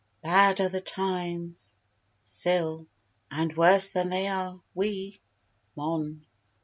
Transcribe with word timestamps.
Bad 0.23 0.59
are 0.59 0.67
the 0.67 0.81
times. 0.81 1.75
SIL. 2.21 2.87
And 3.29 3.55
worse 3.55 3.91
than 3.91 4.09
they 4.09 4.25
are 4.25 4.59
we. 4.73 5.19
MON. 5.75 6.25